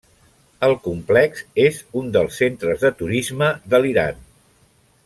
El 0.67 0.71
complex 0.87 1.43
és 1.65 1.77
un 2.01 2.09
dels 2.17 2.41
centres 2.43 2.83
de 2.87 2.93
turisme 3.03 3.53
de 3.75 3.83
l’Iran. 3.85 4.29